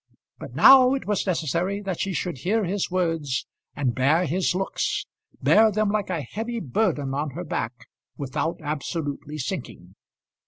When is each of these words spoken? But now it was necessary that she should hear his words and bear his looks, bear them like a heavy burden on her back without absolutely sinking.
But 0.39 0.55
now 0.55 0.95
it 0.95 1.05
was 1.05 1.27
necessary 1.27 1.79
that 1.79 1.99
she 1.99 2.11
should 2.11 2.39
hear 2.39 2.63
his 2.63 2.89
words 2.89 3.45
and 3.75 3.93
bear 3.93 4.25
his 4.25 4.55
looks, 4.55 5.05
bear 5.43 5.71
them 5.71 5.91
like 5.91 6.09
a 6.09 6.23
heavy 6.23 6.59
burden 6.59 7.13
on 7.13 7.29
her 7.35 7.43
back 7.43 7.85
without 8.17 8.59
absolutely 8.63 9.37
sinking. 9.37 9.93